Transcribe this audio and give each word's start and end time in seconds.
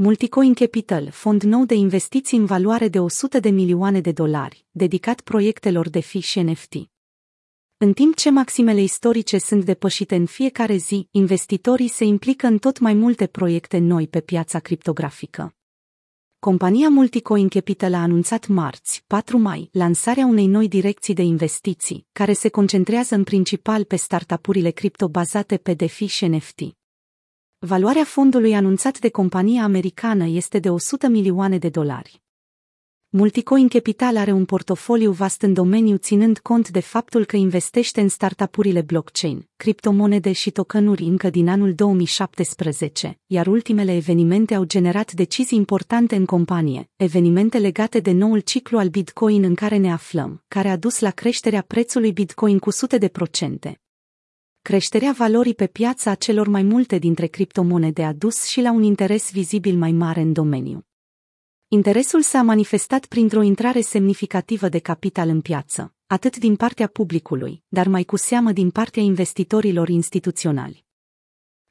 Multicoin 0.00 0.54
Capital, 0.54 1.10
fond 1.10 1.42
nou 1.42 1.64
de 1.64 1.74
investiții 1.74 2.38
în 2.38 2.44
valoare 2.44 2.88
de 2.88 2.98
100 3.00 3.40
de 3.40 3.50
milioane 3.50 4.00
de 4.00 4.12
dolari, 4.12 4.66
dedicat 4.70 5.20
proiectelor 5.20 5.88
de 5.88 6.00
fiș 6.00 6.26
și 6.26 6.40
NFT. 6.40 6.74
În 7.76 7.92
timp 7.92 8.16
ce 8.16 8.30
maximele 8.30 8.80
istorice 8.80 9.38
sunt 9.38 9.64
depășite 9.64 10.16
în 10.16 10.26
fiecare 10.26 10.76
zi, 10.76 11.08
investitorii 11.10 11.88
se 11.88 12.04
implică 12.04 12.46
în 12.46 12.58
tot 12.58 12.78
mai 12.78 12.94
multe 12.94 13.26
proiecte 13.26 13.78
noi 13.78 14.08
pe 14.08 14.20
piața 14.20 14.58
criptografică. 14.58 15.54
Compania 16.38 16.88
Multicoin 16.88 17.48
Capital 17.48 17.94
a 17.94 18.02
anunțat 18.02 18.46
marți, 18.46 19.04
4 19.06 19.38
mai, 19.38 19.68
lansarea 19.72 20.26
unei 20.26 20.46
noi 20.46 20.68
direcții 20.68 21.14
de 21.14 21.22
investiții, 21.22 22.06
care 22.12 22.32
se 22.32 22.48
concentrează 22.48 23.14
în 23.14 23.24
principal 23.24 23.84
pe 23.84 23.96
startup-urile 23.96 24.70
cripto 24.70 25.08
bazate 25.08 25.56
pe 25.56 25.74
DeFi 25.74 26.06
și 26.06 26.26
NFT. 26.26 26.77
Valoarea 27.60 28.04
fondului 28.04 28.54
anunțat 28.54 28.98
de 28.98 29.08
compania 29.08 29.62
americană 29.62 30.26
este 30.26 30.58
de 30.58 30.70
100 30.70 31.08
milioane 31.08 31.58
de 31.58 31.68
dolari. 31.68 32.22
Multicoin 33.08 33.68
Capital 33.68 34.16
are 34.16 34.32
un 34.32 34.44
portofoliu 34.44 35.10
vast 35.10 35.42
în 35.42 35.52
domeniu 35.52 35.96
ținând 35.96 36.38
cont 36.38 36.68
de 36.68 36.80
faptul 36.80 37.24
că 37.24 37.36
investește 37.36 38.00
în 38.00 38.08
startup-urile 38.08 38.82
blockchain, 38.82 39.48
criptomonede 39.56 40.32
și 40.32 40.50
tokenuri 40.50 41.02
încă 41.02 41.30
din 41.30 41.48
anul 41.48 41.74
2017, 41.74 43.18
iar 43.26 43.46
ultimele 43.46 43.96
evenimente 43.96 44.54
au 44.54 44.64
generat 44.64 45.12
decizii 45.12 45.58
importante 45.58 46.16
în 46.16 46.24
companie, 46.24 46.90
evenimente 46.96 47.58
legate 47.58 48.00
de 48.00 48.12
noul 48.12 48.40
ciclu 48.40 48.78
al 48.78 48.88
Bitcoin 48.88 49.44
în 49.44 49.54
care 49.54 49.76
ne 49.76 49.92
aflăm, 49.92 50.44
care 50.48 50.68
a 50.68 50.76
dus 50.76 51.00
la 51.00 51.10
creșterea 51.10 51.62
prețului 51.62 52.12
Bitcoin 52.12 52.58
cu 52.58 52.70
sute 52.70 52.98
de 52.98 53.08
procente. 53.08 53.80
Creșterea 54.68 55.12
valorii 55.12 55.54
pe 55.54 55.66
piața 55.66 56.14
celor 56.14 56.48
mai 56.48 56.62
multe 56.62 56.98
dintre 56.98 57.26
criptomonede 57.26 58.04
a 58.04 58.12
dus 58.12 58.44
și 58.44 58.60
la 58.60 58.72
un 58.72 58.82
interes 58.82 59.32
vizibil 59.32 59.76
mai 59.76 59.92
mare 59.92 60.20
în 60.20 60.32
domeniu. 60.32 60.86
Interesul 61.68 62.22
s-a 62.22 62.42
manifestat 62.42 63.06
printr-o 63.06 63.42
intrare 63.42 63.80
semnificativă 63.80 64.68
de 64.68 64.78
capital 64.78 65.28
în 65.28 65.40
piață, 65.40 65.94
atât 66.06 66.36
din 66.36 66.56
partea 66.56 66.86
publicului, 66.86 67.62
dar 67.68 67.86
mai 67.86 68.04
cu 68.04 68.16
seamă 68.16 68.52
din 68.52 68.70
partea 68.70 69.02
investitorilor 69.02 69.88
instituționali. 69.88 70.84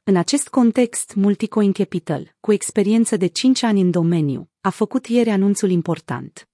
În 0.02 0.16
acest 0.16 0.48
context, 0.48 1.14
Multicoin 1.14 1.72
Capital, 1.72 2.34
cu 2.40 2.52
experiență 2.52 3.16
de 3.16 3.26
5 3.26 3.62
ani 3.62 3.80
în 3.80 3.90
domeniu, 3.90 4.50
a 4.60 4.70
făcut 4.70 5.06
ieri 5.06 5.30
anunțul 5.30 5.70
important. 5.70 6.47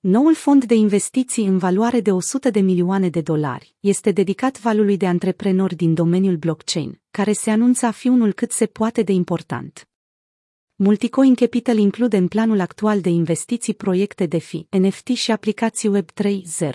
Noul 0.00 0.34
fond 0.34 0.64
de 0.64 0.74
investiții 0.74 1.46
în 1.46 1.58
valoare 1.58 2.00
de 2.00 2.12
100 2.12 2.50
de 2.50 2.60
milioane 2.60 3.08
de 3.08 3.20
dolari 3.20 3.74
este 3.80 4.10
dedicat 4.10 4.60
valului 4.60 4.96
de 4.96 5.06
antreprenori 5.06 5.74
din 5.74 5.94
domeniul 5.94 6.36
blockchain, 6.36 7.00
care 7.10 7.32
se 7.32 7.50
anunță 7.50 7.86
a 7.86 7.90
fi 7.90 8.08
unul 8.08 8.32
cât 8.32 8.52
se 8.52 8.66
poate 8.66 9.02
de 9.02 9.12
important. 9.12 9.88
Multicoin 10.74 11.34
Capital 11.34 11.76
include 11.76 12.16
în 12.16 12.28
planul 12.28 12.60
actual 12.60 13.00
de 13.00 13.08
investiții 13.08 13.74
proiecte 13.74 14.26
DeFi, 14.26 14.66
NFT 14.70 15.06
și 15.06 15.30
aplicații 15.30 15.88
Web 15.88 16.08
3.0. 16.22 16.70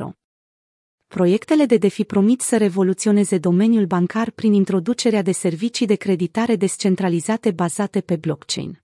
Proiectele 1.07 1.65
de 1.65 1.77
DeFi 1.77 2.03
promit 2.03 2.41
să 2.41 2.57
revoluționeze 2.57 3.37
domeniul 3.37 3.85
bancar 3.85 4.31
prin 4.31 4.53
introducerea 4.53 5.21
de 5.21 5.31
servicii 5.31 5.85
de 5.85 5.95
creditare 5.95 6.55
descentralizate 6.55 7.51
bazate 7.51 8.01
pe 8.01 8.15
blockchain. 8.15 8.82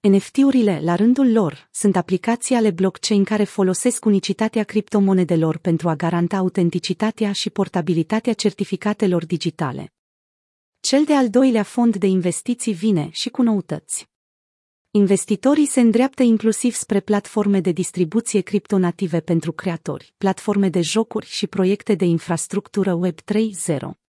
NFT-urile, 0.00 0.80
la 0.82 0.94
rândul 0.94 1.32
lor, 1.32 1.68
sunt 1.72 1.96
aplicații 1.96 2.54
ale 2.54 2.70
blockchain 2.70 3.24
care 3.24 3.44
folosesc 3.44 4.04
unicitatea 4.04 4.64
criptomonedelor 4.64 5.56
pentru 5.56 5.88
a 5.88 5.94
garanta 5.94 6.36
autenticitatea 6.36 7.32
și 7.32 7.50
portabilitatea 7.50 8.32
certificatelor 8.32 9.26
digitale. 9.26 9.92
Cel 10.80 11.04
de-al 11.04 11.30
doilea 11.30 11.62
fond 11.62 11.96
de 11.96 12.06
investiții 12.06 12.72
vine 12.72 13.08
și 13.12 13.28
cu 13.28 13.42
noutăți. 13.42 14.08
Investitorii 14.90 15.66
se 15.66 15.80
îndreaptă 15.80 16.22
inclusiv 16.22 16.74
spre 16.74 17.00
platforme 17.00 17.60
de 17.60 17.72
distribuție 17.72 18.40
criptonative 18.40 19.20
pentru 19.20 19.52
creatori, 19.52 20.14
platforme 20.18 20.68
de 20.68 20.80
jocuri 20.80 21.26
și 21.26 21.46
proiecte 21.46 21.94
de 21.94 22.04
infrastructură 22.04 22.92
Web 22.94 23.18
3.0. 23.20 24.07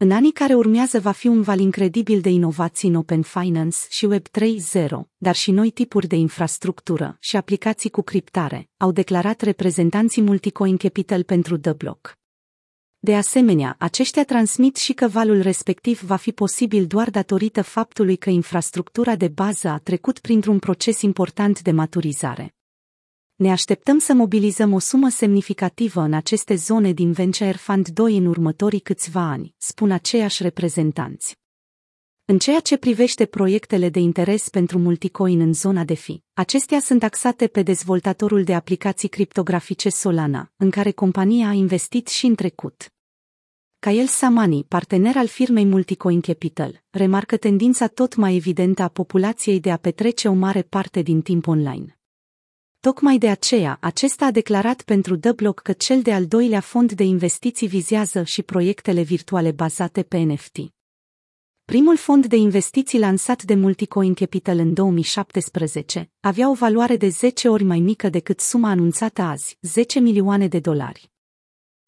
În 0.00 0.10
anii 0.10 0.32
care 0.32 0.54
urmează 0.54 1.00
va 1.00 1.10
fi 1.10 1.26
un 1.26 1.42
val 1.42 1.58
incredibil 1.58 2.20
de 2.20 2.28
inovații 2.28 2.88
în 2.88 2.94
Open 2.94 3.22
Finance 3.22 3.76
și 3.88 4.04
Web 4.04 4.26
3.0, 4.28 4.88
dar 5.16 5.34
și 5.34 5.50
noi 5.50 5.70
tipuri 5.70 6.06
de 6.06 6.16
infrastructură 6.16 7.16
și 7.20 7.36
aplicații 7.36 7.90
cu 7.90 8.02
criptare, 8.02 8.68
au 8.76 8.92
declarat 8.92 9.40
reprezentanții 9.40 10.22
Multicoin 10.22 10.76
Capital 10.76 11.22
pentru 11.22 11.56
The 11.56 11.72
Block. 11.72 12.18
De 12.98 13.16
asemenea, 13.16 13.76
aceștia 13.78 14.24
transmit 14.24 14.76
și 14.76 14.92
că 14.92 15.08
valul 15.08 15.42
respectiv 15.42 16.00
va 16.00 16.16
fi 16.16 16.32
posibil 16.32 16.86
doar 16.86 17.10
datorită 17.10 17.62
faptului 17.62 18.16
că 18.16 18.30
infrastructura 18.30 19.16
de 19.16 19.28
bază 19.28 19.68
a 19.68 19.78
trecut 19.78 20.18
printr-un 20.18 20.58
proces 20.58 21.02
important 21.02 21.62
de 21.62 21.70
maturizare. 21.70 22.57
Ne 23.38 23.50
așteptăm 23.50 23.98
să 23.98 24.14
mobilizăm 24.14 24.72
o 24.72 24.78
sumă 24.78 25.08
semnificativă 25.08 26.00
în 26.00 26.12
aceste 26.12 26.54
zone 26.54 26.92
din 26.92 27.12
Venture 27.12 27.52
Fund 27.52 27.88
2 27.88 28.16
în 28.16 28.26
următorii 28.26 28.80
câțiva 28.80 29.20
ani, 29.20 29.54
spun 29.56 29.90
aceiași 29.90 30.42
reprezentanți. 30.42 31.36
În 32.24 32.38
ceea 32.38 32.60
ce 32.60 32.76
privește 32.76 33.26
proiectele 33.26 33.88
de 33.88 33.98
interes 33.98 34.48
pentru 34.48 34.78
multicoin 34.78 35.40
în 35.40 35.52
zona 35.52 35.84
de 35.84 35.94
fi, 35.94 36.22
acestea 36.32 36.80
sunt 36.80 37.02
axate 37.02 37.46
pe 37.46 37.62
dezvoltatorul 37.62 38.44
de 38.44 38.54
aplicații 38.54 39.08
criptografice 39.08 39.88
Solana, 39.88 40.52
în 40.56 40.70
care 40.70 40.90
compania 40.90 41.48
a 41.48 41.52
investit 41.52 42.08
și 42.08 42.26
în 42.26 42.34
trecut. 42.34 42.92
Kael 43.78 44.06
Samani, 44.06 44.64
partener 44.64 45.16
al 45.16 45.26
firmei 45.26 45.64
Multicoin 45.64 46.20
Capital, 46.20 46.82
remarcă 46.90 47.36
tendința 47.36 47.86
tot 47.86 48.14
mai 48.14 48.34
evidentă 48.34 48.82
a 48.82 48.88
populației 48.88 49.60
de 49.60 49.70
a 49.70 49.76
petrece 49.76 50.28
o 50.28 50.32
mare 50.32 50.62
parte 50.62 51.02
din 51.02 51.22
timp 51.22 51.46
online. 51.46 51.97
Tocmai 52.80 53.18
de 53.18 53.28
aceea, 53.28 53.78
acesta 53.80 54.24
a 54.26 54.30
declarat 54.30 54.82
pentru 54.82 55.16
The 55.16 55.32
Block 55.32 55.60
că 55.60 55.72
cel 55.72 56.02
de-al 56.02 56.26
doilea 56.26 56.60
fond 56.60 56.92
de 56.92 57.02
investiții 57.02 57.66
vizează 57.66 58.22
și 58.22 58.42
proiectele 58.42 59.02
virtuale 59.02 59.50
bazate 59.50 60.02
pe 60.02 60.18
NFT. 60.18 60.56
Primul 61.64 61.96
fond 61.96 62.26
de 62.26 62.36
investiții 62.36 62.98
lansat 62.98 63.42
de 63.42 63.54
Multicoin 63.54 64.14
Capital 64.14 64.58
în 64.58 64.74
2017 64.74 66.10
avea 66.20 66.50
o 66.50 66.54
valoare 66.54 66.96
de 66.96 67.08
10 67.08 67.48
ori 67.48 67.64
mai 67.64 67.80
mică 67.80 68.08
decât 68.08 68.40
suma 68.40 68.70
anunțată 68.70 69.22
azi, 69.22 69.58
10 69.60 69.98
milioane 69.98 70.48
de 70.48 70.58
dolari. 70.58 71.10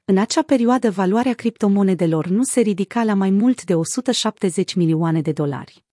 În 0.05 0.19
acea 0.19 0.43
perioadă 0.43 0.91
valoarea 0.91 1.35
criptomonedelor 1.35 2.27
nu 2.27 2.43
se 2.43 2.61
ridica 2.61 3.05
la 3.05 3.15
mai 3.15 3.31
mult 3.31 3.65
de 3.65 3.75
170 3.75 4.75
milioane 4.75 5.21
de 5.21 5.33
dolari. 5.33 5.85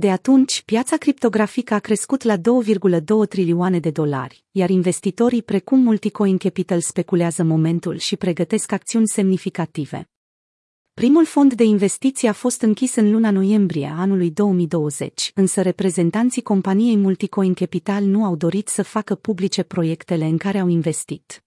De 0.00 0.10
atunci, 0.10 0.62
piața 0.64 0.96
criptografică 0.96 1.74
a 1.74 1.78
crescut 1.78 2.22
la 2.22 2.36
2,2 2.36 3.28
trilioane 3.28 3.78
de 3.78 3.90
dolari, 3.90 4.44
iar 4.50 4.70
investitorii 4.70 5.42
precum 5.42 5.80
Multicoin 5.80 6.36
Capital 6.36 6.80
speculează 6.80 7.42
momentul 7.42 7.96
și 7.96 8.16
pregătesc 8.16 8.72
acțiuni 8.72 9.08
semnificative. 9.08 10.10
Primul 10.94 11.24
fond 11.24 11.54
de 11.54 11.64
investiții 11.64 12.28
a 12.28 12.32
fost 12.32 12.62
închis 12.62 12.94
în 12.94 13.10
luna 13.10 13.30
noiembrie 13.30 13.86
a 13.86 14.00
anului 14.00 14.30
2020, 14.30 15.30
însă 15.34 15.62
reprezentanții 15.62 16.42
companiei 16.42 16.96
Multicoin 16.96 17.54
Capital 17.54 18.04
nu 18.04 18.24
au 18.24 18.36
dorit 18.36 18.68
să 18.68 18.82
facă 18.82 19.14
publice 19.14 19.62
proiectele 19.62 20.24
în 20.24 20.36
care 20.36 20.58
au 20.58 20.68
investit. 20.68 21.42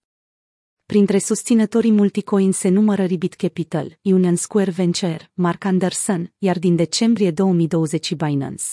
Printre 0.92 1.18
susținătorii 1.18 1.92
Multicoin 1.92 2.52
se 2.52 2.68
numără 2.68 3.04
Ribit 3.04 3.34
Capital, 3.34 3.98
Union 4.02 4.36
Square 4.36 4.70
Venture, 4.70 5.30
Mark 5.34 5.64
Anderson, 5.64 6.32
iar 6.38 6.58
din 6.58 6.76
decembrie 6.76 7.30
2020 7.30 8.14
Binance. 8.14 8.64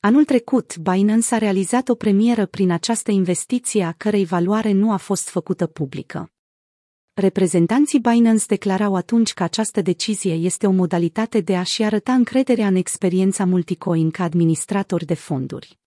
Anul 0.00 0.24
trecut, 0.24 0.76
Binance 0.76 1.34
a 1.34 1.38
realizat 1.38 1.88
o 1.88 1.94
premieră 1.94 2.46
prin 2.46 2.70
această 2.70 3.10
investiție 3.10 3.84
a 3.84 3.92
cărei 3.92 4.24
valoare 4.24 4.72
nu 4.72 4.92
a 4.92 4.96
fost 4.96 5.28
făcută 5.28 5.66
publică. 5.66 6.32
Reprezentanții 7.12 8.00
Binance 8.00 8.44
declarau 8.46 8.94
atunci 8.94 9.32
că 9.34 9.42
această 9.42 9.80
decizie 9.80 10.32
este 10.32 10.66
o 10.66 10.70
modalitate 10.70 11.40
de 11.40 11.56
a-și 11.56 11.82
arăta 11.82 12.12
încrederea 12.12 12.66
în 12.66 12.74
experiența 12.74 13.44
Multicoin 13.44 14.10
ca 14.10 14.22
administrator 14.22 15.04
de 15.04 15.14
fonduri. 15.14 15.78